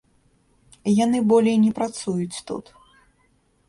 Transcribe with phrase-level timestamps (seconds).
[1.05, 2.77] Яны болей не працуюць тут.